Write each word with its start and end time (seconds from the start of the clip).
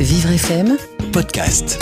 Vivre 0.00 0.30
FM, 0.30 0.76
podcast. 1.12 1.76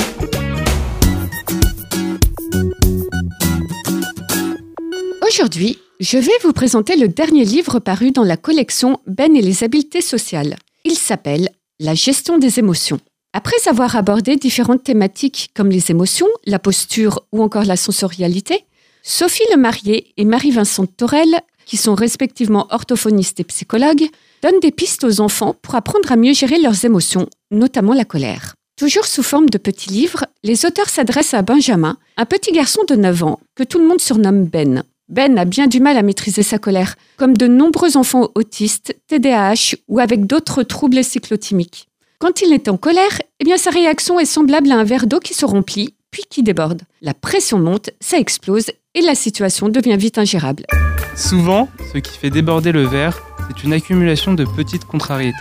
Aujourd'hui, 5.28 5.78
je 6.00 6.16
vais 6.16 6.32
vous 6.42 6.54
présenter 6.54 6.96
le 6.96 7.08
dernier 7.08 7.44
livre 7.44 7.78
paru 7.78 8.12
dans 8.12 8.24
la 8.24 8.38
collection 8.38 9.00
Ben 9.06 9.36
et 9.36 9.42
les 9.42 9.64
habiletés 9.64 10.00
sociales. 10.00 10.56
Il 10.84 10.94
s'appelle 10.94 11.50
La 11.78 11.92
gestion 11.92 12.38
des 12.38 12.58
émotions. 12.58 13.00
Après 13.34 13.68
avoir 13.68 13.96
abordé 13.96 14.36
différentes 14.36 14.84
thématiques 14.84 15.50
comme 15.54 15.68
les 15.68 15.90
émotions, 15.90 16.28
la 16.46 16.58
posture 16.58 17.20
ou 17.32 17.42
encore 17.42 17.64
la 17.64 17.76
sensorialité, 17.76 18.64
Sophie 19.02 19.44
Lemarié 19.52 20.14
et 20.16 20.24
Marie-Vincent 20.24 20.86
Torel, 20.86 21.42
qui 21.66 21.76
sont 21.76 21.94
respectivement 21.94 22.66
orthophonistes 22.70 23.40
et 23.40 23.44
psychologues, 23.44 24.06
donnent 24.42 24.60
des 24.60 24.70
pistes 24.70 25.04
aux 25.04 25.20
enfants 25.20 25.54
pour 25.60 25.74
apprendre 25.74 26.10
à 26.10 26.16
mieux 26.16 26.32
gérer 26.32 26.58
leurs 26.58 26.86
émotions, 26.86 27.28
notamment 27.50 27.94
la 27.94 28.04
colère. 28.04 28.54
Toujours 28.76 29.06
sous 29.06 29.22
forme 29.22 29.48
de 29.48 29.58
petits 29.58 29.90
livres, 29.90 30.26
les 30.42 30.66
auteurs 30.66 30.88
s'adressent 30.88 31.34
à 31.34 31.42
Benjamin, 31.42 31.96
un 32.16 32.26
petit 32.26 32.52
garçon 32.52 32.82
de 32.88 32.94
9 32.94 33.22
ans 33.24 33.40
que 33.54 33.62
tout 33.62 33.78
le 33.78 33.86
monde 33.86 34.00
surnomme 34.00 34.44
Ben. 34.44 34.82
Ben 35.08 35.38
a 35.38 35.44
bien 35.44 35.66
du 35.66 35.80
mal 35.80 35.96
à 35.96 36.02
maîtriser 36.02 36.42
sa 36.42 36.58
colère, 36.58 36.96
comme 37.16 37.36
de 37.36 37.46
nombreux 37.46 37.96
enfants 37.96 38.28
autistes, 38.34 38.94
TDAH 39.06 39.76
ou 39.88 40.00
avec 40.00 40.26
d'autres 40.26 40.62
troubles 40.62 41.04
cyclotimiques. 41.04 41.88
Quand 42.18 42.42
il 42.42 42.52
est 42.52 42.68
en 42.68 42.76
colère, 42.76 43.20
eh 43.40 43.44
bien 43.44 43.56
sa 43.56 43.70
réaction 43.70 44.18
est 44.18 44.24
semblable 44.24 44.70
à 44.72 44.76
un 44.76 44.84
verre 44.84 45.06
d'eau 45.06 45.20
qui 45.20 45.32
se 45.32 45.44
remplit, 45.44 45.94
puis 46.10 46.24
qui 46.28 46.42
déborde. 46.42 46.82
La 47.02 47.14
pression 47.14 47.58
monte, 47.58 47.90
ça 48.00 48.18
explose 48.18 48.66
et 48.94 49.00
la 49.00 49.14
situation 49.14 49.68
devient 49.68 49.96
vite 49.96 50.18
ingérable. 50.18 50.66
Souvent, 51.14 51.68
ce 51.92 51.98
qui 51.98 52.18
fait 52.18 52.30
déborder 52.30 52.72
le 52.72 52.86
verre, 52.86 53.22
c'est 53.48 53.64
une 53.64 53.72
accumulation 53.72 54.34
de 54.34 54.44
petites 54.44 54.84
contrariétés. 54.84 55.36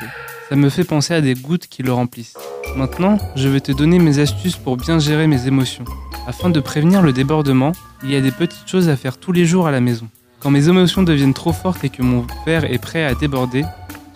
Ça 0.48 0.55
me 0.55 0.70
fait 0.70 0.84
penser 0.84 1.16
à 1.16 1.22
des 1.22 1.34
gouttes 1.34 1.66
qui 1.66 1.81
le 1.81 1.91
remplissent. 1.91 2.35
Maintenant, 2.76 3.17
je 3.36 3.48
vais 3.48 3.62
te 3.62 3.72
donner 3.72 3.98
mes 3.98 4.20
astuces 4.20 4.58
pour 4.58 4.77
bien 4.77 4.99
gérer 4.99 5.26
mes 5.26 5.48
émotions. 5.48 5.86
Afin 6.28 6.52
de 6.52 6.59
prévenir 6.59 7.02
le 7.02 7.14
débordement, 7.14 7.72
il 8.03 8.11
y 8.11 8.16
a 8.16 8.22
des 8.22 8.31
petites 8.31 8.67
choses 8.67 8.88
à 8.88 8.95
faire 8.95 9.17
tous 9.17 9.31
les 9.31 9.45
jours 9.45 9.66
à 9.66 9.72
la 9.72 9.81
maison. 9.81 10.08
Quand 10.39 10.52
mes 10.52 10.69
émotions 10.69 11.02
deviennent 11.02 11.34
trop 11.34 11.52
fortes 11.52 11.84
et 11.84 11.89
que 11.89 12.03
mon 12.03 12.28
verre 12.45 12.72
est 12.72 12.78
prêt 12.78 13.03
à 13.03 13.16
déborder, 13.16 13.66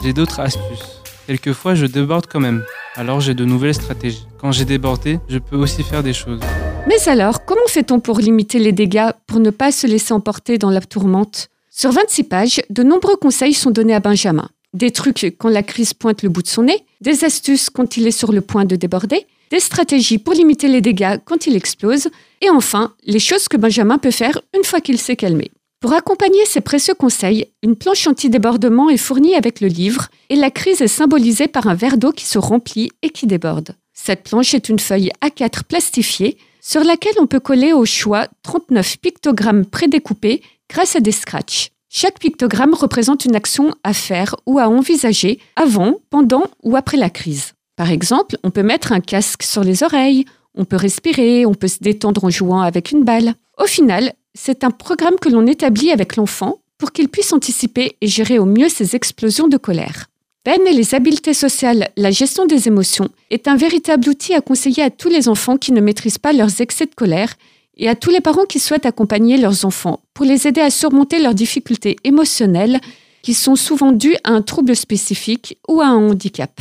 j'ai 0.03 0.14
d'autres 0.14 0.40
astuces. 0.40 1.02
Quelquefois, 1.26 1.73
je 1.73 1.88
déborde 1.88 2.28
quand 2.28 2.40
même, 2.40 2.64
alors 2.96 3.22
j'ai 3.22 3.34
de 3.34 3.46
nouvelles 3.46 3.73
stratégies. 3.73 4.28
Quand 4.40 4.52
j'ai 4.52 4.66
débordé, 4.66 5.20
je 5.30 5.40
peux 5.40 5.58
aussi 5.58 5.81
faire 5.81 6.03
des 6.03 6.14
choses. 6.14 6.42
Mais 6.88 7.09
alors, 7.09 7.44
comment 7.44 7.68
fait-on 7.68 8.00
pour 8.00 8.20
limiter 8.20 8.59
les 8.59 8.72
dégâts, 8.72 9.09
pour 9.25 9.40
ne 9.40 9.50
pas 9.50 9.72
se 9.72 9.88
laisser 9.88 10.14
emporter 10.14 10.59
dans 10.59 10.70
la 10.70 10.81
tourmente? 10.81 11.50
Sur 11.72 11.92
26 11.92 12.23
pages, 12.25 12.62
de 12.70 12.84
nombreux 12.84 13.16
conseils 13.16 13.53
sont 13.53 13.72
donnés 13.72 13.96
à 13.96 14.00
Benjamin. 14.00 14.48
Des 14.73 14.92
trucs 14.92 15.36
quand 15.38 15.50
la 15.50 15.64
crise 15.64 15.94
pointe 15.94 16.22
le 16.22 16.30
bout 16.30 16.44
de 16.44 16.48
son 16.48 16.64
nez, 16.64 16.86
des 17.02 17.23
astuces 17.23 17.70
quand 17.70 17.98
il 17.98 18.08
est 18.08 18.12
sur 18.12 18.31
le 18.31 18.42
point 18.42 18.66
de 18.66 18.75
déborder, 18.75 19.25
des 19.50 19.59
stratégies 19.59 20.20
pour 20.20 20.34
limiter 20.34 20.67
les 20.67 20.81
dégâts 20.81 21.17
quand 21.25 21.48
il 21.48 21.56
explose, 21.56 22.09
et 22.42 22.50
enfin, 22.52 22.94
les 23.03 23.20
choses 23.20 23.47
que 23.47 23.58
Benjamin 23.58 23.97
peut 23.97 24.12
faire 24.12 24.40
une 24.56 24.64
fois 24.64 24.80
qu'il 24.80 25.00
s'est 25.00 25.16
calmé. 25.16 25.50
Pour 25.80 25.94
accompagner 25.94 26.45
ces 26.45 26.62
précieux 26.62 26.94
conseils, 26.94 27.47
une 27.64 27.75
planche 27.75 28.06
anti-débordement 28.06 28.90
est 28.90 28.97
fournie 28.97 29.36
avec 29.36 29.62
le 29.62 29.70
livre 29.70 30.09
et 30.30 30.36
la 30.36 30.52
crise 30.52 30.81
est 30.81 30.88
symbolisée 30.88 31.47
par 31.47 31.67
un 31.67 31.73
verre 31.73 31.97
d'eau 31.97 32.12
qui 32.12 32.25
se 32.25 32.38
remplit 32.38 32.92
et 33.02 33.09
qui 33.09 33.28
déborde. 33.28 33.75
Cette 33.94 34.23
planche 34.23 34.53
est 34.53 34.70
une 34.70 34.80
feuille 34.80 35.12
A4 35.23 35.64
plastifiée 35.64 36.38
sur 36.62 36.84
laquelle 36.84 37.16
on 37.20 37.28
peut 37.28 37.40
coller 37.40 37.73
au 37.73 37.86
choix 37.86 38.28
39 38.44 38.97
pictogrammes 39.00 39.66
prédécoupés 39.66 40.42
grâce 40.70 40.95
à 40.95 41.00
des 41.00 41.14
scratchs. 41.14 41.72
Chaque 41.92 42.20
pictogramme 42.20 42.76
représente 42.76 43.26
une 43.26 43.36
action 43.36 43.73
à 43.84 43.94
faire 43.94 44.36
ou 44.45 44.59
à 44.59 44.70
envisager 44.70 45.40
avant, 45.56 45.96
pendant 46.12 46.46
ou 46.62 46.76
après 46.76 46.98
la 46.98 47.09
crise. 47.09 47.54
Par 47.76 47.90
exemple, 47.90 48.38
on 48.44 48.52
peut 48.52 48.62
mettre 48.62 48.92
un 48.92 49.00
casque 49.00 49.42
sur 49.42 49.64
les 49.64 49.81
oreilles, 49.81 50.26
on 50.54 50.66
peut 50.66 50.76
respirer, 50.76 51.48
on 51.48 51.56
peut 51.56 51.68
se 51.68 51.80
détendre 51.81 52.26
en 52.26 52.30
jouant 52.30 52.62
avec 52.62 52.92
une 52.92 53.04
balle. 53.04 53.34
Au 53.58 53.66
final, 53.66 54.14
c'est 54.36 54.64
un 54.64 54.70
programme 54.70 55.16
que 55.20 55.30
l'on 55.30 55.48
établit 55.48 55.90
avec 55.90 56.16
l'enfant 56.16 56.59
pour 56.78 56.91
qu'il 56.91 57.09
puisse 57.09 57.34
anticiper 57.34 57.96
et 58.02 58.08
gérer 58.08 58.38
au 58.38 58.46
mieux 58.46 58.69
ses 58.69 58.96
explosions 58.96 59.47
de 59.47 59.58
colère. 59.58 60.06
Ben 60.46 60.62
et 60.68 60.74
les 60.74 60.94
habiletés 60.94 61.34
sociales, 61.34 61.90
la 61.97 62.12
gestion 62.12 62.46
des 62.46 62.68
émotions, 62.68 63.09
est 63.31 63.47
un 63.47 63.56
véritable 63.56 64.09
outil 64.09 64.36
à 64.36 64.42
conseiller 64.42 64.84
à 64.84 64.90
tous 64.92 65.09
les 65.09 65.28
enfants 65.28 65.58
qui 65.58 65.72
ne 65.72 65.81
maîtrisent 65.81 66.19
pas 66.19 66.34
leurs 66.34 66.62
excès 66.62 66.86
de 66.86 66.96
colère 66.96 67.34
et 67.79 67.90
à 67.90 67.95
tous 67.95 68.12
les 68.12 68.22
parents 68.22 68.45
qui 68.45 68.59
souhaitent 68.59 68.85
accompagner 68.85 69.38
leurs 69.38 69.66
enfants 69.66 70.01
pour 70.13 70.25
les 70.25 70.47
aider 70.47 70.62
à 70.62 70.69
surmonter 70.69 71.19
leurs 71.19 71.34
difficultés 71.34 71.95
émotionnelles 72.03 72.79
qui 73.23 73.34
sont 73.34 73.56
souvent 73.56 73.91
dues 73.91 74.16
à 74.23 74.31
un 74.31 74.41
trouble 74.41 74.75
spécifique 74.75 75.57
ou 75.67 75.81
à 75.81 75.88
un 75.88 76.09
handicap. 76.09 76.51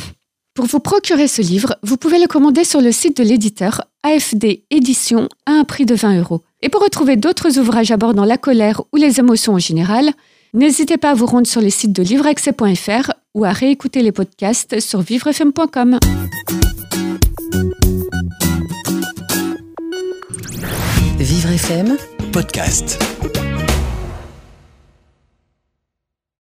Pour 0.55 0.65
vous 0.65 0.79
procurer 0.79 1.27
ce 1.27 1.41
livre, 1.41 1.77
vous 1.83 1.97
pouvez 1.97 2.19
le 2.19 2.27
commander 2.27 2.63
sur 2.63 2.81
le 2.81 2.91
site 2.91 3.17
de 3.17 3.23
l'éditeur 3.23 3.83
AFD 4.03 4.63
Édition 4.71 5.29
à 5.45 5.51
un 5.51 5.63
prix 5.63 5.85
de 5.85 5.95
20 5.95 6.19
euros. 6.19 6.41
Et 6.61 6.69
pour 6.69 6.81
retrouver 6.81 7.15
d'autres 7.15 7.59
ouvrages 7.59 7.91
abordant 7.91 8.25
la 8.25 8.37
colère 8.37 8.81
ou 8.91 8.97
les 8.97 9.19
émotions 9.19 9.53
en 9.53 9.59
général, 9.59 10.11
n'hésitez 10.53 10.97
pas 10.97 11.11
à 11.11 11.13
vous 11.13 11.27
rendre 11.27 11.47
sur 11.47 11.61
les 11.61 11.69
sites 11.69 11.93
de 11.93 12.03
livreaccès.fr 12.03 13.11
ou 13.35 13.45
à 13.45 13.51
réécouter 13.51 14.01
les 14.01 14.11
podcasts 14.11 14.79
sur 14.79 15.01
vivrefm.com. 15.01 15.99
FM. 21.49 21.97
Podcast. 22.31 23.48